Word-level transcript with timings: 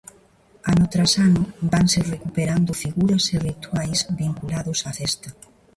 Ano 0.71 0.83
tras 0.93 1.13
ano 1.27 1.41
vanse 1.71 1.99
recuperando 2.13 2.79
figuras 2.83 3.23
e 3.33 3.35
rituais 3.49 3.99
vinculados 4.21 4.79
á 4.89 4.91
festa. 4.99 5.29